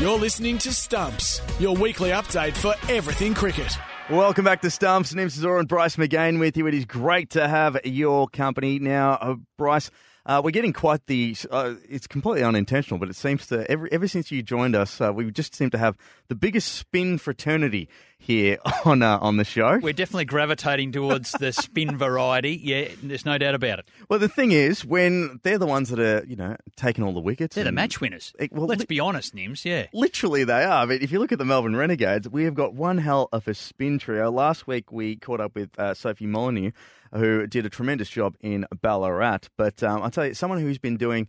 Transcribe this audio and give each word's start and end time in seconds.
You're 0.00 0.18
listening 0.18 0.58
to 0.58 0.72
Stumps, 0.72 1.40
your 1.60 1.76
weekly 1.76 2.10
update 2.10 2.56
for 2.56 2.74
everything 2.92 3.32
cricket. 3.32 3.78
Welcome 4.10 4.44
back 4.44 4.60
to 4.62 4.70
Stumps. 4.70 5.14
Nims 5.14 5.30
Zora 5.30 5.60
and 5.60 5.68
Bryce 5.68 5.94
McGain 5.94 6.40
with 6.40 6.56
you. 6.56 6.66
It 6.66 6.74
is 6.74 6.84
great 6.84 7.30
to 7.30 7.46
have 7.46 7.78
your 7.84 8.26
company. 8.26 8.80
Now, 8.80 9.12
uh, 9.12 9.36
Bryce, 9.56 9.92
uh, 10.26 10.40
we're 10.44 10.50
getting 10.50 10.72
quite 10.72 11.06
the. 11.06 11.36
Uh, 11.50 11.74
it's 11.88 12.06
completely 12.06 12.42
unintentional, 12.42 12.98
but 12.98 13.08
it 13.10 13.16
seems 13.16 13.46
to 13.48 13.70
ever 13.70 13.88
ever 13.92 14.08
since 14.08 14.30
you 14.32 14.42
joined 14.42 14.74
us, 14.74 15.00
uh, 15.00 15.12
we 15.12 15.30
just 15.30 15.54
seem 15.54 15.70
to 15.70 15.78
have 15.78 15.96
the 16.28 16.34
biggest 16.34 16.72
spin 16.74 17.18
fraternity 17.18 17.88
here 18.18 18.56
on 18.86 19.02
uh, 19.02 19.18
on 19.20 19.36
the 19.36 19.44
show. 19.44 19.78
We're 19.82 19.92
definitely 19.92 20.24
gravitating 20.24 20.92
towards 20.92 21.32
the 21.32 21.52
spin 21.52 21.98
variety. 21.98 22.58
Yeah, 22.62 22.88
there's 23.02 23.26
no 23.26 23.36
doubt 23.36 23.54
about 23.54 23.80
it. 23.80 23.88
Well, 24.08 24.18
the 24.18 24.28
thing 24.30 24.52
is, 24.52 24.82
when 24.84 25.40
they're 25.42 25.58
the 25.58 25.66
ones 25.66 25.90
that 25.90 25.98
are, 25.98 26.24
you 26.26 26.36
know, 26.36 26.56
taking 26.76 27.04
all 27.04 27.12
the 27.12 27.20
wickets, 27.20 27.54
They're 27.54 27.64
the 27.64 27.72
match 27.72 28.00
winners. 28.00 28.32
It- 28.38 28.50
well, 28.52 28.66
Let's 28.66 28.80
li- 28.80 28.86
be 28.88 29.00
honest, 29.00 29.34
Nims. 29.34 29.64
Yeah. 29.64 29.86
Literally, 29.92 30.44
they 30.44 30.64
are. 30.64 30.86
But 30.86 31.02
if 31.02 31.12
you 31.12 31.18
look 31.18 31.32
at 31.32 31.38
the 31.38 31.44
Melbourne 31.44 31.76
Renegades, 31.76 32.28
we 32.28 32.44
have 32.44 32.54
got 32.54 32.72
one 32.74 32.96
hell 32.98 33.28
of 33.32 33.46
a 33.46 33.52
spin 33.54 33.98
trio. 33.98 34.30
Last 34.30 34.66
week, 34.66 34.90
we 34.90 35.16
caught 35.16 35.40
up 35.40 35.54
with 35.54 35.78
uh, 35.78 35.92
Sophie 35.92 36.26
Molyneux, 36.26 36.70
who 37.14 37.46
did 37.46 37.66
a 37.66 37.70
tremendous 37.70 38.08
job 38.08 38.36
in 38.40 38.66
Ballarat. 38.80 39.48
But 39.56 39.82
um, 39.82 40.02
I'll 40.02 40.10
tell 40.10 40.26
you, 40.26 40.34
someone 40.34 40.60
who's 40.60 40.78
been 40.78 40.96
doing 40.96 41.28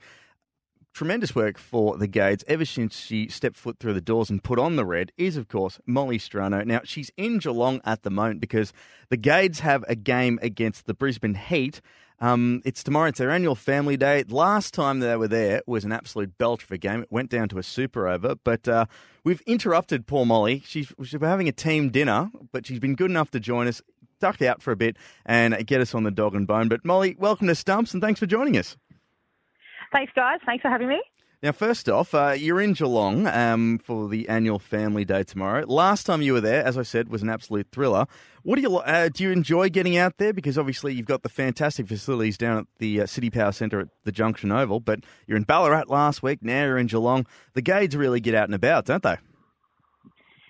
tremendous 0.96 1.36
work 1.36 1.58
for 1.58 1.98
the 1.98 2.08
Gades 2.08 2.44
ever 2.48 2.64
since 2.64 2.98
she 2.98 3.28
stepped 3.28 3.58
foot 3.58 3.80
through 3.80 3.94
the 3.94 4.02
doors 4.02 4.30
and 4.30 4.42
put 4.42 4.58
on 4.58 4.78
the 4.78 4.86
red 4.86 5.12
is, 5.18 5.36
of 5.36 5.50
course, 5.50 5.78
Molly 5.86 6.18
Strano. 6.18 6.66
Now, 6.66 6.82
she's 6.86 7.12
in 7.18 7.38
Geelong 7.40 7.82
at 7.84 8.04
the 8.04 8.10
moment 8.10 8.40
because 8.40 8.72
the 9.10 9.18
Gades 9.18 9.60
have 9.60 9.84
a 9.90 9.96
game 9.96 10.40
against 10.42 10.86
the 10.86 10.94
Brisbane 10.94 11.36
Heat. 11.36 11.82
Um, 12.20 12.62
it's 12.64 12.82
tomorrow. 12.82 13.10
It's 13.10 13.20
their 13.20 13.30
annual 13.30 13.56
family 13.56 13.98
day. 13.98 14.24
Last 14.30 14.74
time 14.74 15.02
they 15.02 15.18
were 15.18 15.28
there 15.28 15.62
was 15.68 15.84
an 15.84 15.92
absolute 15.92 16.38
belter 16.38 16.64
of 16.64 16.72
a 16.72 16.78
game. 16.78 17.02
It 17.02 17.12
went 17.12 17.30
down 17.30 17.50
to 17.50 17.58
a 17.58 17.64
super 17.64 18.08
over, 18.08 18.36
but 18.42 18.66
uh, 18.68 18.86
we've 19.26 19.42
interrupted 19.42 20.08
poor 20.08 20.26
Molly. 20.26 20.64
She's, 20.66 20.94
she's 21.04 21.20
having 21.20 21.50
a 21.50 21.52
team 21.52 21.90
dinner, 21.90 22.32
but 22.54 22.66
she's 22.66 22.80
been 22.80 22.96
good 22.96 23.12
enough 23.12 23.32
to 23.32 23.40
join 23.42 23.68
us, 23.68 23.82
duck 24.20 24.42
out 24.42 24.62
for 24.62 24.72
a 24.72 24.76
bit, 24.76 24.98
and 25.26 25.66
get 25.66 25.82
us 25.82 25.96
on 25.96 26.04
the 26.04 26.12
dog 26.12 26.36
and 26.36 26.48
bone. 26.48 26.68
But 26.68 26.86
Molly, 26.86 27.16
welcome 27.20 27.48
to 27.48 27.56
Stumps, 27.56 27.94
and 27.94 28.02
thanks 28.02 28.20
for 28.20 28.26
joining 28.26 28.58
us. 28.58 28.78
Thanks, 29.92 30.12
guys. 30.16 30.40
Thanks 30.46 30.62
for 30.62 30.70
having 30.70 30.90
me. 30.90 31.02
Now, 31.44 31.52
first 31.52 31.88
off, 31.90 32.16
uh, 32.16 32.34
you're 32.36 32.60
in 32.60 32.74
Geelong 32.74 33.28
um, 33.28 33.78
for 33.78 34.10
the 34.10 34.28
annual 34.30 34.58
family 34.58 35.06
day 35.06 35.24
tomorrow. 35.24 35.64
Last 35.68 36.06
time 36.06 36.24
you 36.24 36.34
were 36.34 36.42
there, 36.42 36.66
as 36.66 36.76
I 36.76 36.82
said, 36.82 37.10
was 37.10 37.22
an 37.22 37.30
absolute 37.30 37.68
thriller. 37.72 38.08
What 38.42 38.56
do 38.56 38.64
you 38.64 38.78
uh, 38.78 39.10
do? 39.14 39.26
You 39.26 39.32
enjoy 39.32 39.70
getting 39.70 39.96
out 39.96 40.18
there 40.18 40.34
because 40.34 40.58
obviously 40.58 40.96
you've 40.96 41.06
got 41.06 41.22
the 41.22 41.30
fantastic 41.30 41.88
facilities 41.88 42.38
down 42.38 42.58
at 42.58 42.66
the 42.80 43.02
uh, 43.02 43.04
CitiPower 43.04 43.54
Centre 43.54 43.80
at 43.80 43.90
the 44.06 44.12
Junction 44.12 44.52
Oval. 44.52 44.80
But 44.80 45.02
you're 45.28 45.38
in 45.38 45.44
Ballarat 45.44 45.84
last 45.88 46.24
week. 46.24 46.40
Now 46.42 46.64
you're 46.64 46.80
in 46.80 46.88
Geelong. 46.88 47.28
The 47.54 47.62
Gades 47.62 47.96
really 47.96 48.22
get 48.22 48.34
out 48.34 48.46
and 48.46 48.56
about, 48.56 48.86
don't 48.86 49.04
they? 49.04 49.18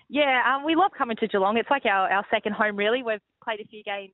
Yeah, 0.10 0.42
um, 0.48 0.64
we 0.64 0.76
love 0.76 0.92
coming 0.98 1.18
to 1.18 1.28
Geelong. 1.28 1.58
It's 1.58 1.70
like 1.70 1.86
our, 1.86 2.10
our 2.12 2.26
second 2.30 2.54
home, 2.54 2.76
really. 2.76 3.02
We've 3.02 3.20
played 3.44 3.60
a 3.60 3.66
few 3.66 3.84
games 3.84 4.14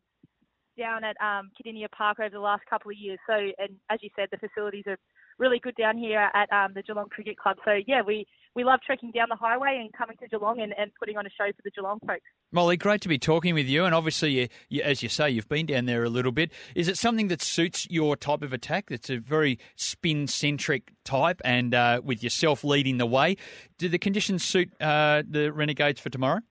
down 0.78 1.03
at 1.03 1.17
um, 1.22 1.52
Kardinia 1.58 1.92
Park 1.92 2.20
over 2.20 2.30
the 2.30 2.39
last 2.39 2.64
couple 2.70 2.92
of 2.92 2.97
years. 2.97 3.20
So, 3.28 3.34
and 3.34 3.75
as 3.89 4.00
you 4.02 4.09
said, 4.16 4.30
the 4.31 4.38
facilities 4.38 4.86
are 4.88 4.97
really 5.38 5.60
good 5.60 5.76
down 5.76 5.98
here 5.98 6.30
at 6.34 6.52
um, 6.52 6.74
the 6.74 6.84
Geelong 6.84 7.10
Cricket 7.10 7.38
Club. 7.38 7.58
So, 7.66 7.80
yeah, 7.88 8.02
we, 8.06 8.26
we 8.56 8.64
love 8.64 8.80
trekking 8.86 9.12
down 9.12 9.28
the 9.30 9.36
highway 9.36 9.80
and 9.82 9.92
coming 9.94 10.18
to 10.18 10.28
Geelong 10.28 10.60
and, 10.62 10.74
and 10.78 10.92
putting 11.00 11.18
on 11.18 11.26
a 11.26 11.30
show 11.30 11.48
for 11.48 11.62
the 11.64 11.72
Geelong 11.72 12.00
folks. 12.06 12.22
Molly, 12.52 12.78
great 12.78 13.02
to 13.02 13.08
be 13.08 13.18
talking 13.18 13.54
with 13.54 13.68
you. 13.68 13.86
And 13.86 13.96
obviously, 13.96 14.32
you, 14.32 14.48
you, 14.70 14.82
as 14.82 15.02
you 15.02 15.09
say, 15.09 15.30
you've 15.30 15.48
been 15.48 15.66
down 15.66 15.86
there 15.86 16.04
a 16.04 16.09
little 16.09 16.32
bit. 16.32 16.52
Is 16.76 16.88
it 16.88 16.98
something 16.98 17.28
that 17.30 17.42
suits 17.42 17.88
your 17.90 18.16
type 18.16 18.42
of 18.42 18.52
attack? 18.54 18.86
It's 18.90 19.09
a 19.09 19.18
very 19.18 19.58
spin 19.76 20.28
centric 20.28 20.92
type, 21.06 21.42
and 21.46 21.74
uh, 21.74 22.02
with 22.04 22.24
yourself 22.24 22.64
leading 22.64 22.98
the 22.98 23.06
way. 23.06 23.38
Do 23.78 23.88
the 23.88 24.00
conditions 24.00 24.44
suit 24.44 24.70
uh, 24.82 25.24
the 25.28 25.52
Renegades 25.52 26.00
for 26.00 26.09
tomorrow? 26.09 26.42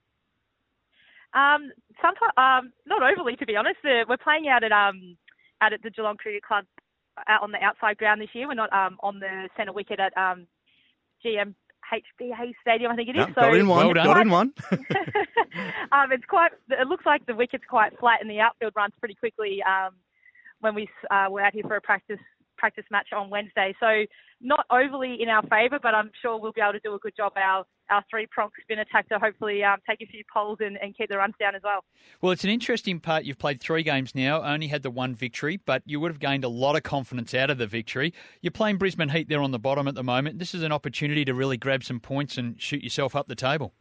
Um, 1.35 1.71
sometimes, 2.03 2.33
um, 2.37 2.73
not 2.87 3.03
overly, 3.03 3.37
to 3.37 3.47
be 3.47 3.57
honest. 3.57 3.79
Uh, 3.85 4.05
we're 4.09 4.17
playing 4.17 4.49
out 4.49 4.65
at 4.65 4.73
um, 4.73 5.17
out 5.61 5.73
at 5.73 5.83
the 5.83 5.91
Geelong 5.91 6.17
Cricket 6.17 6.43
Club 6.43 6.65
on 7.43 7.53
the 7.53 7.63
outside 7.63 7.99
ground 7.99 8.21
this 8.21 8.29
year. 8.33 8.49
We're 8.49 8.55
not 8.55 8.73
um, 8.73 8.99
on 9.03 9.21
the 9.21 9.49
centre 9.57 9.73
wicket 9.73 10.01
at 10.01 10.17
um, 10.17 10.47
GMHBA 11.25 12.53
Stadium, 12.61 12.93
I 12.93 12.97
think 12.97 13.09
it 13.09 13.17
is. 13.17 13.27
No, 13.29 13.35
got 13.35 13.55
in 13.55 13.69
one. 13.69 13.87
well 13.87 13.95
done. 13.95 14.07
got 14.07 14.21
in 14.21 14.31
one. 14.31 14.53
um, 15.93 16.13
it's 16.13 16.25
quite. 16.29 16.53
It 16.69 16.89
looks 16.89 17.07
like 17.07 17.27
the 17.27 17.35
wicket's 17.35 17.65
quite 17.69 17.99
flat, 17.99 18.21
and 18.21 18.31
the 18.31 18.41
outfield 18.41 18.73
runs 18.77 18.95
pretty 18.99 19.15
quickly. 19.15 19.63
Um, 19.63 19.95
when 20.61 20.75
we 20.75 20.89
uh, 21.11 21.27
were 21.31 21.41
out 21.41 21.55
here 21.55 21.65
for 21.67 21.77
a 21.77 21.81
practice 21.81 22.21
practice 22.59 22.85
match 22.91 23.09
on 23.17 23.31
Wednesday, 23.31 23.75
so 23.81 24.05
not 24.41 24.67
overly 24.71 25.17
in 25.21 25.29
our 25.29 25.43
favour, 25.43 25.79
but 25.83 25.95
I'm 25.95 26.11
sure 26.21 26.39
we'll 26.39 26.53
be 26.53 26.61
able 26.61 26.75
to 26.75 26.81
do 26.81 26.95
a 26.95 26.99
good 26.99 27.17
job. 27.17 27.33
Our 27.37 27.65
our 27.91 28.05
three 28.09 28.27
pronged 28.27 28.53
spin 28.63 28.79
attack 28.79 29.09
to 29.09 29.19
hopefully 29.19 29.63
um, 29.65 29.79
take 29.89 30.01
a 30.01 30.07
few 30.07 30.23
poles 30.33 30.59
and, 30.61 30.79
and 30.81 30.97
keep 30.97 31.11
the 31.11 31.17
runs 31.17 31.35
down 31.39 31.55
as 31.55 31.63
well. 31.63 31.85
Well, 32.21 32.33
it's 32.33 32.45
an 32.45 32.51
interesting 32.51 33.01
part. 33.01 33.25
You've 33.25 33.39
played 33.39 33.61
three 33.61 33.83
games 33.83 34.15
now, 34.15 34.43
only 34.43 34.69
had 34.69 34.83
the 34.83 34.91
one 34.91 35.15
victory, 35.15 35.59
but 35.65 35.83
you 35.85 36.01
would 36.01 36.11
have 36.11 36.21
gained 36.21 36.45
a 36.45 36.49
lot 36.49 36.77
of 36.77 36.83
confidence 36.83 37.35
out 37.35 37.51
of 37.51 37.59
the 37.59 37.67
victory. 37.67 38.15
You're 38.41 38.51
playing 38.53 38.79
Brisbane 38.79 39.11
Heat 39.11 39.29
there 39.29 39.43
on 39.43 39.51
the 39.51 39.59
bottom 39.59 39.89
at 39.89 39.95
the 39.95 40.05
moment. 40.05 40.39
This 40.39 40.55
is 40.55 40.63
an 40.63 40.73
opportunity 40.73 41.25
to 41.25 41.35
really 41.35 41.57
grab 41.57 41.85
some 41.85 42.01
points 42.01 42.39
and 42.39 42.61
shoot 42.61 42.83
yourself 42.83 43.15
up 43.17 43.29
the 43.29 43.35
table. 43.35 43.75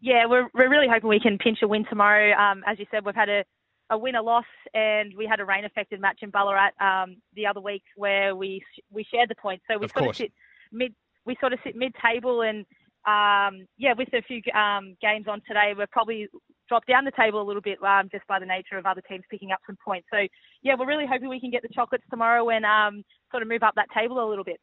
Yeah, 0.00 0.24
we're 0.26 0.48
we're 0.54 0.70
really 0.70 0.88
hoping 0.90 1.10
we 1.10 1.20
can 1.20 1.36
pinch 1.36 1.58
a 1.62 1.68
win 1.68 1.84
tomorrow. 1.88 2.32
Um, 2.32 2.62
as 2.66 2.78
you 2.78 2.86
said, 2.90 3.04
we've 3.04 3.14
had 3.14 3.28
a, 3.28 3.44
a 3.90 3.98
win, 3.98 4.14
a 4.14 4.22
loss, 4.22 4.46
and 4.72 5.12
we 5.14 5.26
had 5.26 5.40
a 5.40 5.44
rain 5.44 5.66
affected 5.66 6.00
match 6.00 6.20
in 6.22 6.30
Ballarat 6.30 6.70
um, 6.80 7.16
the 7.34 7.46
other 7.46 7.60
week 7.60 7.82
where 7.96 8.34
we 8.34 8.64
we 8.90 9.04
shared 9.12 9.28
the 9.28 9.34
points. 9.34 9.64
So 9.70 9.76
we 9.78 9.84
Of 9.84 9.90
sort 9.90 10.04
course. 10.04 10.16
of 10.20 10.24
sit 10.24 10.32
mid 10.72 10.94
we 11.30 11.36
sort 11.38 11.52
of 11.52 11.60
sit 11.62 11.76
mid 11.76 11.94
table 12.04 12.42
and 12.42 12.66
um, 13.06 13.66
yeah, 13.78 13.94
with 13.96 14.12
a 14.12 14.20
few 14.20 14.42
um, 14.52 14.96
games 15.00 15.26
on 15.26 15.40
today, 15.46 15.72
we're 15.76 15.86
probably 15.86 16.28
dropped 16.68 16.88
down 16.88 17.04
the 17.04 17.12
table 17.12 17.40
a 17.40 17.46
little 17.46 17.62
bit 17.62 17.78
um, 17.82 18.08
just 18.10 18.26
by 18.26 18.38
the 18.38 18.44
nature 18.44 18.76
of 18.76 18.84
other 18.84 19.00
teams 19.08 19.22
picking 19.30 19.52
up 19.52 19.60
some 19.64 19.76
points. 19.82 20.08
So 20.12 20.26
yeah, 20.62 20.74
we're 20.78 20.88
really 20.88 21.06
hoping 21.10 21.28
we 21.28 21.40
can 21.40 21.50
get 21.50 21.62
the 21.62 21.68
chocolates 21.72 22.04
tomorrow 22.10 22.50
and 22.50 22.64
um, 22.64 23.04
sort 23.30 23.42
of 23.42 23.48
move 23.48 23.62
up 23.62 23.74
that 23.76 23.86
table 23.96 24.22
a 24.22 24.28
little 24.28 24.44
bit. 24.44 24.60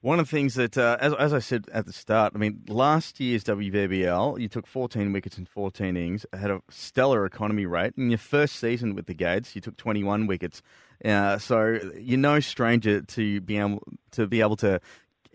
One 0.00 0.18
of 0.18 0.28
the 0.28 0.36
things 0.36 0.54
that, 0.54 0.78
uh, 0.78 0.96
as, 1.00 1.12
as 1.14 1.32
I 1.32 1.38
said 1.40 1.66
at 1.72 1.86
the 1.86 1.92
start, 1.92 2.32
I 2.34 2.38
mean, 2.38 2.62
last 2.68 3.20
year's 3.20 3.44
WBBL, 3.44 4.40
you 4.40 4.48
took 4.48 4.66
14 4.66 5.12
wickets 5.12 5.38
in 5.38 5.44
14 5.44 5.88
innings, 5.88 6.24
had 6.32 6.50
a 6.50 6.60
stellar 6.70 7.26
economy 7.26 7.66
rate. 7.66 7.94
In 7.96 8.10
your 8.10 8.18
first 8.18 8.56
season 8.56 8.94
with 8.94 9.06
the 9.06 9.14
Gades, 9.14 9.54
you 9.54 9.60
took 9.60 9.76
21 9.76 10.26
wickets. 10.26 10.62
Uh, 11.04 11.38
so 11.38 11.78
you're 11.96 12.18
no 12.18 12.40
stranger 12.40 13.02
to 13.02 13.40
be 13.40 13.58
able 13.58 13.82
to 14.12 14.26
be 14.26 14.40
able 14.40 14.56
to 14.56 14.80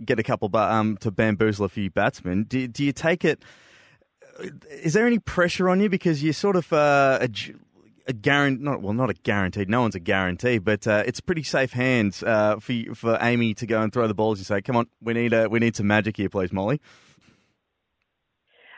get 0.04 0.20
a 0.20 0.24
couple, 0.24 0.50
ba- 0.50 0.72
um, 0.74 0.98
to 0.98 1.12
bamboozle 1.12 1.66
a 1.66 1.70
few 1.70 1.90
batsmen. 1.90 2.44
Do, 2.44 2.68
do 2.68 2.84
you 2.84 2.92
take 2.92 3.26
it? 3.26 3.44
Is 4.70 4.94
there 4.94 5.06
any 5.06 5.20
pressure 5.20 5.70
on 5.70 5.80
you 5.80 5.90
because 5.90 6.24
you're 6.24 6.34
sort 6.34 6.56
of 6.56 6.72
uh, 6.74 7.20
a, 7.22 7.30
a 8.08 8.14
guarantee? 8.14 8.64
Not 8.64 8.82
well, 8.82 8.94
not 8.94 9.10
a 9.10 9.14
guaranteed. 9.14 9.70
No 9.70 9.82
one's 9.82 9.96
a 9.96 10.00
guarantee, 10.00 10.58
but 10.58 10.88
uh, 10.88 11.04
it's 11.06 11.20
pretty 11.20 11.44
safe 11.44 11.72
hands 11.74 12.24
uh, 12.24 12.58
for 12.60 12.74
for 12.96 13.18
Amy 13.22 13.54
to 13.56 13.68
go 13.68 13.82
and 13.82 13.94
throw 13.94 14.08
the 14.08 14.16
balls 14.16 14.40
and 14.40 14.46
say, 14.46 14.62
"Come 14.62 14.76
on, 14.76 14.88
we 15.02 15.14
need 15.14 15.34
a, 15.34 15.48
we 15.50 15.60
need 15.60 15.76
some 15.76 15.88
magic 15.88 16.18
here, 16.18 16.30
please, 16.30 16.52
Molly." 16.52 16.82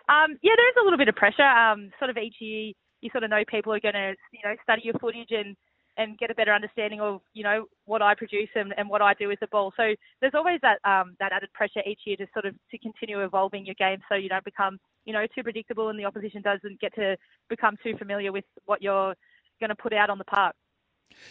Um, 0.07 0.37
yeah, 0.41 0.53
there 0.55 0.69
is 0.69 0.75
a 0.79 0.83
little 0.83 0.97
bit 0.97 1.07
of 1.07 1.15
pressure. 1.15 1.41
Um, 1.41 1.91
sort 1.97 2.11
of 2.11 2.17
each 2.17 2.35
year, 2.39 2.73
you 3.01 3.09
sort 3.11 3.23
of 3.23 3.29
know 3.29 3.43
people 3.47 3.73
are 3.73 3.79
going 3.79 3.95
to, 3.95 4.13
you 4.31 4.39
know, 4.43 4.55
study 4.61 4.81
your 4.83 4.93
footage 4.99 5.31
and 5.31 5.55
and 5.97 6.17
get 6.17 6.29
a 6.29 6.35
better 6.35 6.53
understanding 6.53 6.99
of, 6.99 7.21
you 7.33 7.43
know, 7.43 7.65
what 7.85 8.01
I 8.01 8.15
produce 8.15 8.49
and, 8.55 8.73
and 8.77 8.89
what 8.89 9.01
I 9.01 9.13
do 9.13 9.27
with 9.27 9.39
the 9.39 9.47
ball. 9.47 9.73
So 9.77 9.95
there's 10.19 10.33
always 10.35 10.59
that 10.61 10.79
um, 10.83 11.15
that 11.19 11.31
added 11.31 11.51
pressure 11.53 11.81
each 11.85 12.01
year 12.05 12.17
to 12.17 12.27
sort 12.33 12.45
of 12.45 12.55
to 12.71 12.77
continue 12.77 13.23
evolving 13.23 13.65
your 13.65 13.75
game, 13.75 13.99
so 14.09 14.15
you 14.15 14.29
don't 14.29 14.43
become, 14.43 14.77
you 15.05 15.13
know, 15.13 15.25
too 15.33 15.43
predictable 15.43 15.89
and 15.89 15.99
the 15.99 16.05
opposition 16.05 16.41
doesn't 16.41 16.79
get 16.79 16.93
to 16.95 17.17
become 17.49 17.75
too 17.83 17.97
familiar 17.97 18.31
with 18.31 18.45
what 18.65 18.81
you're 18.81 19.15
going 19.59 19.69
to 19.69 19.75
put 19.75 19.93
out 19.93 20.09
on 20.09 20.17
the 20.17 20.25
park. 20.25 20.55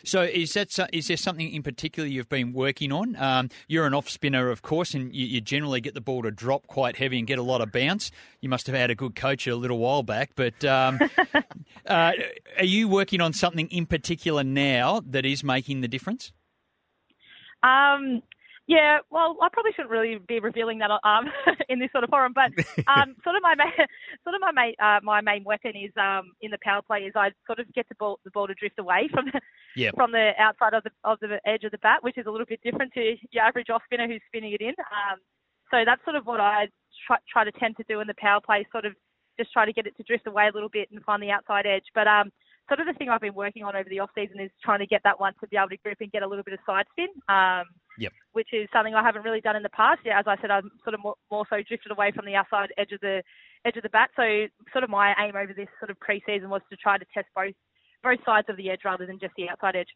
So, 0.03 0.23
is 0.23 0.55
that 0.55 0.79
is 0.93 1.09
there 1.09 1.17
something 1.17 1.51
in 1.51 1.63
particular 1.63 2.09
you've 2.09 2.29
been 2.29 2.53
working 2.53 2.93
on? 2.93 3.17
Um, 3.17 3.51
you're 3.69 3.87
an 3.87 3.95
off 3.95 4.09
spinner, 4.09 4.51
of 4.51 4.63
course, 4.63 4.95
and 4.95 5.15
you, 5.15 5.27
you 5.27 5.41
generally 5.41 5.81
get 5.81 5.95
the 5.95 6.01
ball 6.01 6.23
to 6.23 6.31
drop 6.31 6.67
quite 6.67 6.97
heavy 6.97 7.19
and 7.19 7.27
get 7.27 7.39
a 7.39 7.43
lot 7.43 7.61
of 7.61 7.73
bounce. 7.73 8.11
You 8.41 8.49
must 8.49 8.67
have 8.67 8.77
had 8.77 8.91
a 8.91 8.95
good 8.95 9.15
coach 9.15 9.47
a 9.47 9.57
little 9.57 9.79
while 9.79 10.03
back, 10.03 10.33
but 10.35 10.65
um, 10.65 10.99
uh, 11.87 12.13
are 12.59 12.65
you 12.65 12.89
working 12.89 13.21
on 13.21 13.33
something 13.33 13.69
in 13.69 13.87
particular 13.87 14.45
now 14.45 15.01
that 15.07 15.25
is 15.25 15.45
making 15.45 15.81
the 15.81 15.89
difference? 15.89 16.33
Um, 17.63 18.23
yeah, 18.67 18.99
well, 19.11 19.37
I 19.43 19.49
probably 19.53 19.73
shouldn't 19.73 19.91
really 19.91 20.19
be 20.27 20.41
revealing 20.41 20.79
that 20.79 20.91
um, 20.91 21.27
in 21.69 21.79
this 21.79 21.91
sort 21.93 22.05
of 22.05 22.11
forum, 22.11 22.33
but 22.35 22.51
um, 22.89 23.15
sort 23.23 23.37
of 23.37 23.43
my 23.43 23.55
main, 23.55 23.73
sort 24.25 24.35
of 24.35 24.41
my 24.41 24.53
main, 24.53 24.75
uh, 24.83 25.01
my 25.03 25.21
main 25.21 25.45
weapon 25.45 25.73
is 25.77 25.93
um, 26.01 26.33
in 26.41 26.51
the 26.51 26.59
power 26.63 26.81
play 26.83 27.01
is 27.01 27.13
I 27.15 27.31
sort 27.47 27.59
of 27.59 27.73
get 27.75 27.89
the 27.89 27.95
ball 27.97 28.21
the 28.25 28.31
ball 28.31 28.47
to 28.47 28.55
drift 28.55 28.79
away 28.79 29.09
from 29.13 29.27
the 29.27 29.41
Yep. 29.77 29.95
from 29.97 30.13
the 30.13 30.31
outside 30.39 30.73
of 30.73 30.85
the 30.85 30.91
of 31.03 31.19
the 31.21 31.41
edge 31.45 31.65
of 31.65 31.73
the 31.73 31.79
bat, 31.79 32.03
which 32.03 32.17
is 32.17 32.27
a 32.27 32.31
little 32.31 32.47
bit 32.47 32.61
different 32.63 32.93
to 32.95 33.17
your 33.33 33.43
average 33.43 33.71
off 33.71 33.83
spinner 33.87 34.07
who's 34.07 34.23
spinning 34.29 34.53
it 34.53 34.61
in. 34.61 34.75
Um, 34.79 35.19
so 35.71 35.83
that's 35.85 36.05
sort 36.05 36.15
of 36.15 36.27
what 36.27 36.41
I 36.41 36.69
try, 37.07 37.17
try 37.29 37.45
to 37.45 37.51
tend 37.53 37.77
to 37.79 37.85
do 37.89 38.01
in 38.01 38.07
the 38.07 38.15
power 38.17 38.41
play, 38.41 38.65
sort 38.71 38.85
of 38.85 38.95
just 39.37 39.53
try 39.53 39.67
to 39.67 39.73
get 39.73 39.87
it 39.87 39.97
to 39.97 40.05
drift 40.05 40.29
away 40.29 40.47
a 40.47 40.55
little 40.55 40.69
bit 40.69 40.89
and 40.93 41.03
find 41.03 41.21
the 41.21 41.33
outside 41.33 41.67
edge. 41.67 41.87
But 41.93 42.07
um, 42.07 42.31
sort 42.69 42.81
of 42.81 42.87
the 42.87 42.95
thing 42.95 43.09
I've 43.09 43.21
been 43.21 43.35
working 43.35 43.65
on 43.65 43.77
over 43.77 43.89
the 43.89 44.01
off 44.01 44.11
season 44.15 44.41
is 44.41 44.51
trying 44.63 44.81
to 44.81 44.87
get 44.87 45.03
that 45.05 45.21
one 45.21 45.33
to 45.41 45.49
be 45.49 45.57
able 45.57 45.69
to 45.69 45.77
grip 45.79 45.99
and 46.01 46.13
get 46.13 46.23
a 46.23 46.27
little 46.27 46.45
bit 46.45 46.55
of 46.55 46.61
side 46.67 46.87
spin. 46.93 47.09
Um, 47.29 47.65
Yep. 47.97 48.13
Which 48.33 48.49
is 48.53 48.69
something 48.73 48.95
I 48.95 49.03
haven't 49.03 49.23
really 49.23 49.41
done 49.41 49.55
in 49.55 49.63
the 49.63 49.69
past. 49.69 50.01
Yeah, 50.05 50.19
as 50.19 50.27
I 50.27 50.37
said, 50.41 50.51
I'm 50.51 50.69
sort 50.83 50.95
of 50.95 51.01
more, 51.03 51.15
more 51.31 51.47
so 51.49 51.63
drifted 51.63 51.93
away 51.93 52.11
from 52.11 52.27
the 52.27 52.35
outside 52.35 52.71
edge 52.77 52.91
of 52.91 53.01
the 53.01 53.23
edge 53.65 53.77
of 53.77 53.83
the 53.83 53.89
bat. 53.89 54.11
So 54.17 54.47
sort 54.73 54.83
of 54.83 54.91
my 54.91 55.15
aim 55.19 55.37
over 55.37 55.53
this 55.55 55.69
sort 55.79 55.91
of 55.91 56.01
pre-season 56.01 56.51
was 56.51 56.63
to 56.71 56.77
try 56.77 56.99
to 56.99 57.05
test 57.15 57.29
both 57.37 57.55
both 58.05 58.21
sides 58.25 58.49
of 58.49 58.57
the 58.57 58.71
edge 58.71 58.81
rather 58.85 59.07
than 59.07 59.19
just 59.19 59.35
the 59.37 59.49
outside 59.49 59.75
edge. 59.77 59.89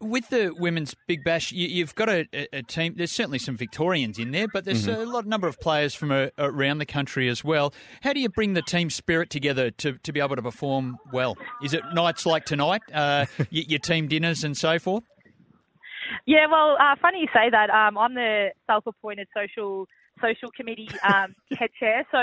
With 0.00 0.30
the 0.30 0.54
women's 0.56 0.94
Big 1.06 1.22
Bash, 1.22 1.52
you, 1.52 1.84
have 1.84 1.94
got 1.94 2.08
a, 2.08 2.26
a, 2.52 2.62
team. 2.62 2.94
There's 2.96 3.12
certainly 3.12 3.38
some 3.38 3.56
Victorians 3.56 4.18
in 4.18 4.30
there, 4.30 4.46
but 4.48 4.64
there's 4.64 4.86
mm-hmm. 4.86 5.02
a 5.02 5.04
lot 5.04 5.26
number 5.26 5.46
of 5.48 5.60
players 5.60 5.94
from 5.94 6.10
a, 6.10 6.30
around 6.38 6.78
the 6.78 6.86
country 6.86 7.28
as 7.28 7.44
well. 7.44 7.74
How 8.02 8.14
do 8.14 8.20
you 8.20 8.30
bring 8.30 8.54
the 8.54 8.62
team 8.62 8.88
spirit 8.88 9.28
together 9.28 9.70
to, 9.72 9.98
to 9.98 10.12
be 10.12 10.20
able 10.20 10.36
to 10.36 10.42
perform 10.42 10.96
well? 11.12 11.36
Is 11.62 11.74
it 11.74 11.82
nights 11.92 12.24
like 12.24 12.46
tonight, 12.46 12.80
uh, 12.92 13.26
your, 13.50 13.64
your 13.64 13.78
team 13.78 14.08
dinners 14.08 14.44
and 14.44 14.56
so 14.56 14.78
forth? 14.78 15.04
Yeah, 16.26 16.46
well, 16.50 16.76
uh, 16.80 16.96
funny 17.00 17.20
you 17.20 17.28
say 17.34 17.50
that. 17.50 17.70
Um, 17.70 17.98
I'm 17.98 18.14
the 18.14 18.50
self-appointed 18.66 19.28
social 19.36 19.86
social 20.20 20.50
committee 20.50 20.88
um, 21.02 21.34
head 21.58 21.70
chair. 21.78 22.06
So 22.10 22.18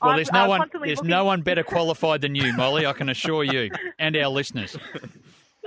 well, 0.00 0.12
I'm, 0.12 0.16
there's 0.16 0.32
no 0.32 0.44
uh, 0.44 0.48
one 0.48 0.70
there's 0.72 0.98
looking... 0.98 1.10
no 1.10 1.24
one 1.24 1.42
better 1.42 1.64
qualified 1.64 2.20
than 2.20 2.34
you, 2.34 2.52
Molly. 2.54 2.86
I 2.86 2.92
can 2.92 3.08
assure 3.08 3.44
you 3.44 3.70
and 3.98 4.16
our 4.16 4.28
listeners. 4.28 4.76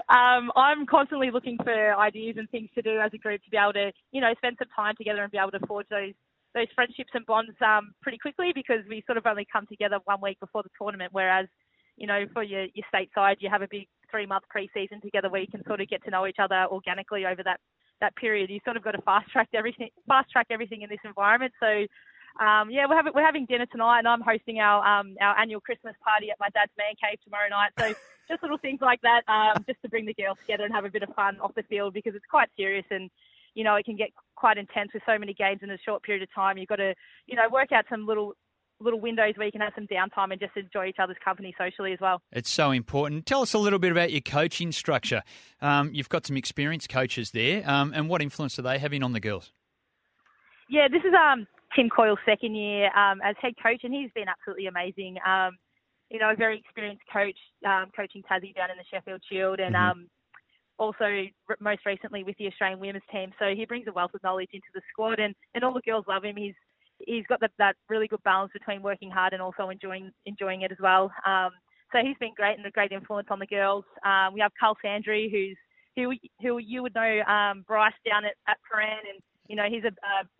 Um, 0.07 0.51
I'm 0.55 0.85
constantly 0.85 1.31
looking 1.31 1.57
for 1.63 1.97
ideas 1.97 2.35
and 2.37 2.47
things 2.51 2.69
to 2.75 2.83
do 2.83 2.99
as 2.99 3.11
a 3.15 3.17
group 3.17 3.41
to 3.43 3.49
be 3.49 3.57
able 3.57 3.73
to, 3.73 3.91
you 4.11 4.21
know, 4.21 4.35
spend 4.37 4.57
some 4.59 4.67
time 4.75 4.93
together 4.97 5.23
and 5.23 5.31
be 5.31 5.39
able 5.39 5.51
to 5.51 5.65
forge 5.65 5.87
those 5.89 6.13
those 6.53 6.67
friendships 6.75 7.09
and 7.15 7.25
bonds 7.25 7.55
um, 7.65 7.91
pretty 8.03 8.19
quickly 8.19 8.51
because 8.53 8.81
we 8.87 9.03
sort 9.07 9.17
of 9.17 9.25
only 9.25 9.47
come 9.51 9.65
together 9.65 9.97
one 10.05 10.19
week 10.21 10.39
before 10.39 10.61
the 10.61 10.69
tournament, 10.77 11.11
whereas 11.11 11.47
you 11.97 12.07
know, 12.07 12.25
for 12.33 12.43
your, 12.43 12.65
your 12.73 12.85
state 12.89 13.09
side, 13.15 13.37
you 13.39 13.49
have 13.49 13.61
a 13.61 13.67
big 13.69 13.87
three 14.15 14.25
month 14.25 14.43
pre-season 14.49 15.01
together 15.01 15.29
where 15.29 15.41
you 15.41 15.47
can 15.47 15.63
sort 15.65 15.81
of 15.81 15.89
get 15.89 16.03
to 16.05 16.09
know 16.09 16.25
each 16.25 16.39
other 16.39 16.65
organically 16.71 17.25
over 17.25 17.43
that 17.43 17.59
that 18.01 18.15
period. 18.15 18.49
You 18.49 18.59
sort 18.63 18.77
of 18.77 18.83
got 18.83 18.91
to 18.91 19.01
fast 19.01 19.29
track 19.31 19.49
everything, 19.53 19.89
fast 20.07 20.31
track 20.31 20.47
everything 20.49 20.81
in 20.81 20.89
this 20.89 20.99
environment. 21.03 21.53
So, 21.59 21.85
um, 22.43 22.69
yeah, 22.69 22.85
we're 22.87 22.95
having 22.95 23.13
we're 23.13 23.25
having 23.25 23.45
dinner 23.45 23.65
tonight, 23.65 23.99
and 23.99 24.07
I'm 24.07 24.21
hosting 24.21 24.59
our 24.59 24.85
um, 24.85 25.15
our 25.21 25.37
annual 25.37 25.61
Christmas 25.61 25.95
party 26.03 26.31
at 26.31 26.37
my 26.39 26.49
dad's 26.49 26.71
man 26.77 26.93
cave 27.01 27.19
tomorrow 27.23 27.49
night. 27.49 27.71
So, 27.77 27.93
just 28.29 28.41
little 28.41 28.57
things 28.57 28.79
like 28.81 29.01
that, 29.01 29.21
um, 29.27 29.63
just 29.67 29.81
to 29.81 29.89
bring 29.89 30.05
the 30.05 30.13
girls 30.13 30.37
together 30.41 30.63
and 30.63 30.73
have 30.73 30.85
a 30.85 30.89
bit 30.89 31.03
of 31.03 31.09
fun 31.15 31.37
off 31.41 31.55
the 31.55 31.63
field 31.63 31.93
because 31.93 32.15
it's 32.15 32.29
quite 32.29 32.49
serious 32.57 32.85
and. 32.89 33.09
You 33.57 33.63
know, 33.63 33.75
it 33.75 33.85
can 33.85 33.95
get 33.95 34.09
quite 34.35 34.57
intense 34.57 34.91
with 34.93 35.01
so 35.05 35.17
many 35.17 35.33
games 35.33 35.61
in 35.63 35.69
a 35.71 35.77
short 35.77 36.03
period 36.03 36.21
of 36.21 36.27
time. 36.35 36.57
You've 36.57 36.67
got 36.67 36.75
to, 36.75 36.93
you 37.25 37.37
know, 37.37 37.47
work 37.49 37.71
out 37.71 37.85
some 37.89 38.05
little 38.05 38.33
little 38.79 38.99
windows 38.99 39.33
where 39.37 39.45
you 39.45 39.51
can 39.51 39.61
have 39.61 39.73
some 39.75 39.87
downtime 39.87 40.31
and 40.31 40.39
just 40.39 40.55
enjoy 40.57 40.87
each 40.87 40.97
other's 40.99 41.17
company 41.23 41.55
socially 41.57 41.93
as 41.93 41.99
well. 42.01 42.21
It's 42.31 42.49
so 42.49 42.71
important. 42.71 43.25
Tell 43.25 43.41
us 43.41 43.53
a 43.53 43.57
little 43.57 43.79
bit 43.79 43.91
about 43.91 44.11
your 44.11 44.21
coaching 44.21 44.71
structure. 44.71 45.23
Um, 45.61 45.91
you've 45.93 46.09
got 46.09 46.25
some 46.25 46.37
experienced 46.37 46.89
coaches 46.89 47.31
there, 47.31 47.67
um, 47.69 47.93
and 47.95 48.09
what 48.09 48.21
influence 48.21 48.59
are 48.59 48.63
they 48.63 48.77
having 48.77 49.03
on 49.03 49.13
the 49.13 49.19
girls? 49.19 49.51
Yeah, 50.69 50.87
this 50.91 51.03
is 51.03 51.13
um, 51.13 51.47
Tim 51.75 51.89
Coyle's 51.89 52.19
second 52.25 52.55
year 52.55 52.87
um, 52.97 53.19
as 53.23 53.35
head 53.41 53.53
coach, 53.61 53.81
and 53.83 53.93
he's 53.93 54.11
been 54.15 54.27
absolutely 54.27 54.67
amazing. 54.67 55.17
Um, 55.25 55.57
you 56.09 56.19
know, 56.19 56.31
a 56.31 56.35
very 56.35 56.59
experienced 56.59 57.03
coach, 57.11 57.37
um, 57.65 57.91
coaching 57.95 58.23
Tassie 58.29 58.55
down 58.55 58.71
in 58.71 58.77
the 58.77 58.85
Sheffield 58.91 59.21
Shield, 59.29 59.59
and 59.59 59.75
mm-hmm. 59.75 60.01
also 60.77 61.25
most 61.59 61.85
recently 61.85 62.23
with 62.23 62.37
the 62.37 62.47
Australian 62.47 62.79
women's 62.79 63.03
team. 63.11 63.31
So 63.39 63.53
he 63.55 63.65
brings 63.65 63.87
a 63.87 63.93
wealth 63.93 64.11
of 64.13 64.23
knowledge 64.23 64.49
into 64.53 64.67
the 64.73 64.81
squad, 64.91 65.19
and, 65.19 65.33
and 65.53 65.63
all 65.63 65.73
the 65.73 65.81
girls 65.81 66.05
love 66.07 66.23
him. 66.23 66.35
He's 66.35 66.53
he's 66.99 67.25
got 67.27 67.39
that, 67.41 67.51
that 67.57 67.75
really 67.89 68.07
good 68.07 68.23
balance 68.23 68.51
between 68.53 68.81
working 68.81 69.11
hard 69.11 69.33
and 69.33 69.41
also 69.41 69.69
enjoying 69.69 70.11
enjoying 70.25 70.61
it 70.61 70.71
as 70.71 70.77
well. 70.81 71.11
Um, 71.25 71.51
so 71.91 71.99
he's 72.03 72.17
been 72.19 72.33
great 72.35 72.57
and 72.57 72.65
a 72.65 72.71
great 72.71 72.91
influence 72.91 73.27
on 73.29 73.39
the 73.39 73.45
girls. 73.45 73.85
Um, 74.05 74.33
we 74.33 74.41
have 74.41 74.51
Carl 74.59 74.77
Sandry, 74.83 75.31
who's 75.31 75.57
who 75.95 76.13
who 76.41 76.57
you 76.57 76.83
would 76.83 76.95
know 76.95 77.21
um, 77.21 77.63
Bryce 77.67 77.93
down 78.05 78.25
at, 78.25 78.33
at 78.47 78.57
Prahran, 78.65 79.07
and 79.09 79.21
you 79.47 79.55
know 79.55 79.65
he's 79.69 79.83
a, 79.83 79.93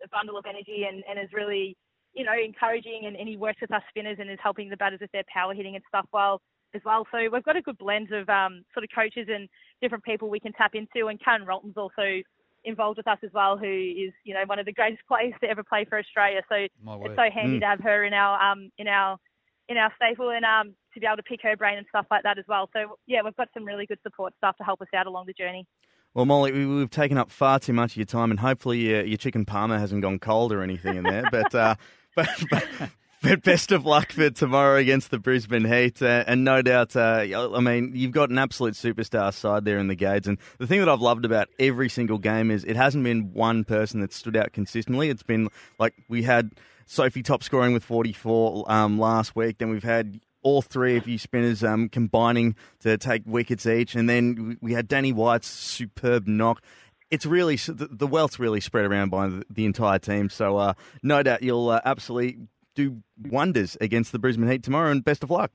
a 0.04 0.08
bundle 0.12 0.36
of 0.36 0.44
energy 0.48 0.86
and, 0.88 1.02
and 1.08 1.18
is 1.18 1.32
really 1.32 1.76
you 2.14 2.24
know 2.24 2.34
encouraging, 2.34 3.02
and, 3.06 3.16
and 3.16 3.28
he 3.28 3.36
works 3.36 3.60
with 3.60 3.72
us 3.72 3.82
spinners 3.88 4.18
and 4.20 4.30
is 4.30 4.38
helping 4.42 4.68
the 4.68 4.76
batters 4.76 5.00
with 5.00 5.12
their 5.12 5.24
power 5.32 5.54
hitting 5.54 5.74
and 5.74 5.84
stuff 5.88 6.06
well 6.12 6.40
as 6.74 6.82
well. 6.84 7.06
So 7.10 7.18
we've 7.32 7.44
got 7.44 7.56
a 7.56 7.62
good 7.62 7.78
blend 7.78 8.12
of 8.12 8.28
um, 8.28 8.64
sort 8.74 8.84
of 8.84 8.90
coaches 8.94 9.28
and 9.32 9.48
different 9.80 10.04
people 10.04 10.28
we 10.28 10.40
can 10.40 10.52
tap 10.52 10.72
into, 10.74 11.08
and 11.08 11.22
Karen 11.22 11.46
Rolton's 11.46 11.76
also 11.76 12.20
involved 12.66 12.98
with 12.98 13.08
us 13.08 13.18
as 13.22 13.30
well, 13.32 13.56
who 13.56 13.66
is 13.66 14.12
you 14.24 14.34
know 14.34 14.42
one 14.46 14.58
of 14.58 14.66
the 14.66 14.72
greatest 14.72 15.02
players 15.08 15.32
to 15.42 15.48
ever 15.48 15.62
play 15.62 15.86
for 15.88 15.98
Australia. 15.98 16.42
So 16.48 16.56
it's 16.56 17.16
so 17.16 17.30
handy 17.32 17.56
mm. 17.56 17.60
to 17.60 17.66
have 17.66 17.80
her 17.80 18.04
in 18.04 18.12
our 18.12 18.52
um 18.52 18.70
in 18.76 18.88
our 18.88 19.16
in 19.68 19.76
our 19.76 19.92
staple 19.96 20.30
and 20.30 20.44
um 20.44 20.74
to 20.92 21.00
be 21.00 21.06
able 21.06 21.16
to 21.16 21.22
pick 21.22 21.40
her 21.42 21.56
brain 21.56 21.78
and 21.78 21.86
stuff 21.88 22.06
like 22.10 22.24
that 22.24 22.38
as 22.38 22.44
well. 22.48 22.68
So 22.72 22.98
yeah, 23.06 23.20
we've 23.24 23.36
got 23.36 23.48
some 23.54 23.64
really 23.64 23.86
good 23.86 23.98
support 24.02 24.34
staff 24.38 24.56
to 24.58 24.64
help 24.64 24.82
us 24.82 24.88
out 24.94 25.06
along 25.06 25.26
the 25.26 25.32
journey. 25.32 25.66
Well, 26.14 26.24
Molly, 26.24 26.50
we, 26.50 26.80
have 26.80 26.88
taken 26.88 27.18
up 27.18 27.30
far 27.30 27.58
too 27.58 27.74
much 27.74 27.92
of 27.92 27.98
your 27.98 28.06
time, 28.06 28.30
and 28.30 28.40
hopefully 28.40 28.78
your, 28.78 29.04
your 29.04 29.18
chicken 29.18 29.44
parma 29.44 29.78
hasn't 29.78 30.00
gone 30.00 30.18
cold 30.18 30.50
or 30.50 30.62
anything 30.62 30.96
in 30.96 31.04
there. 31.04 31.24
but, 31.30 31.54
uh, 31.54 31.74
but, 32.16 32.26
but 32.50 32.64
but 33.22 33.42
best 33.42 33.72
of 33.72 33.86
luck 33.86 34.12
for 34.12 34.30
tomorrow 34.30 34.76
against 34.76 35.10
the 35.10 35.18
Brisbane 35.18 35.64
Heat. 35.64 36.02
Uh, 36.02 36.24
and 36.26 36.44
no 36.44 36.62
doubt, 36.62 36.96
uh, 36.96 37.50
I 37.54 37.60
mean, 37.60 37.92
you've 37.94 38.12
got 38.12 38.30
an 38.30 38.38
absolute 38.38 38.74
superstar 38.74 39.32
side 39.32 39.64
there 39.64 39.78
in 39.78 39.88
the 39.88 39.94
Gades. 39.94 40.26
And 40.26 40.38
the 40.58 40.66
thing 40.66 40.80
that 40.80 40.88
I've 40.88 41.00
loved 41.00 41.24
about 41.24 41.48
every 41.58 41.88
single 41.88 42.18
game 42.18 42.50
is 42.50 42.64
it 42.64 42.76
hasn't 42.76 43.04
been 43.04 43.32
one 43.32 43.64
person 43.64 44.00
that 44.00 44.12
stood 44.12 44.36
out 44.36 44.52
consistently. 44.52 45.08
It's 45.08 45.22
been 45.22 45.48
like 45.78 45.94
we 46.08 46.22
had 46.22 46.50
Sophie 46.86 47.22
top 47.22 47.42
scoring 47.42 47.72
with 47.72 47.84
44 47.84 48.70
um, 48.70 48.98
last 48.98 49.34
week. 49.34 49.58
Then 49.58 49.70
we've 49.70 49.82
had 49.82 50.20
all 50.42 50.62
three 50.62 50.96
of 50.96 51.08
you 51.08 51.18
spinners 51.18 51.64
um, 51.64 51.88
combining 51.88 52.54
to 52.80 52.98
take 52.98 53.22
wickets 53.24 53.66
each. 53.66 53.94
And 53.94 54.08
then 54.08 54.58
we 54.60 54.74
had 54.74 54.88
Danni 54.88 55.12
Wyatt's 55.12 55.48
superb 55.48 56.26
knock 56.26 56.62
it's 57.08 57.24
really 57.24 57.54
the 57.56 58.06
wealth's 58.06 58.40
really 58.40 58.60
spread 58.60 58.84
around 58.84 59.10
by 59.10 59.30
the 59.48 59.64
entire 59.64 59.98
team. 59.98 60.28
So 60.28 60.56
uh, 60.56 60.74
no 61.04 61.22
doubt 61.22 61.42
you'll 61.42 61.68
uh, 61.68 61.80
absolutely 61.84 62.48
do 62.76 63.02
wonders 63.20 63.76
against 63.80 64.12
the 64.12 64.20
Brisbane 64.20 64.48
Heat 64.48 64.62
tomorrow, 64.62 64.92
and 64.92 65.04
best 65.04 65.24
of 65.24 65.30
luck. 65.30 65.50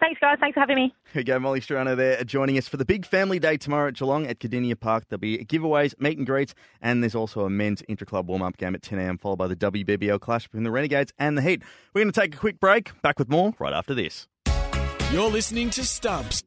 Thanks, 0.00 0.20
guys. 0.20 0.38
Thanks 0.40 0.54
for 0.54 0.60
having 0.60 0.76
me. 0.76 0.94
Here 1.12 1.20
we 1.20 1.24
go, 1.24 1.38
Molly 1.40 1.60
Strano 1.60 1.96
there 1.96 2.20
uh, 2.20 2.24
joining 2.24 2.56
us 2.56 2.68
for 2.68 2.76
the 2.76 2.84
big 2.84 3.04
family 3.04 3.40
day 3.40 3.56
tomorrow 3.56 3.88
at 3.88 3.94
Geelong 3.94 4.26
at 4.26 4.38
Kardinia 4.38 4.78
Park. 4.78 5.04
There'll 5.08 5.18
be 5.18 5.38
giveaways, 5.44 5.94
meet 5.98 6.18
and 6.18 6.26
greets, 6.26 6.54
and 6.80 7.02
there's 7.02 7.16
also 7.16 7.44
a 7.44 7.50
men's 7.50 7.82
intra-club 7.88 8.28
warm-up 8.28 8.56
game 8.56 8.76
at 8.76 8.82
10am, 8.82 9.20
followed 9.20 9.36
by 9.36 9.48
the 9.48 9.56
WBBL 9.56 10.20
clash 10.20 10.44
between 10.44 10.62
the 10.62 10.70
Renegades 10.70 11.12
and 11.18 11.36
the 11.36 11.42
Heat. 11.42 11.62
We're 11.94 12.02
going 12.02 12.12
to 12.12 12.20
take 12.20 12.34
a 12.34 12.38
quick 12.38 12.60
break. 12.60 13.00
Back 13.02 13.18
with 13.18 13.28
more 13.28 13.54
right 13.58 13.72
after 13.72 13.92
this. 13.92 14.28
You're 15.10 15.30
listening 15.30 15.70
to 15.70 15.84
Stumps 15.84 16.44